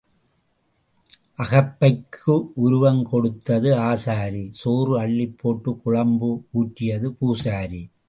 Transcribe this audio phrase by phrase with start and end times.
[1.37, 7.91] அகப்பைக்கு உருவம் கொடுத்தது ஆசாரி சோறு அள்ளிப் போட்டுக் குழம்பு ஊற்றியது பூசாரி.